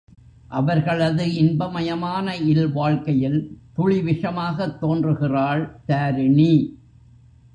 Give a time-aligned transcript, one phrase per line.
[0.47, 3.57] அவர்களது இன்பமயமான இல்வாழ்க்கையில்
[3.73, 6.79] துளி விஷமாகத் தோன்றுகிறாள் தாரிணி.